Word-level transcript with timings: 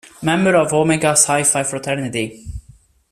Member 0.23 0.55
of 0.55 0.73
Omega 0.73 1.15
Psi 1.15 1.43
Phi 1.43 1.61
fraternity. 1.63 2.43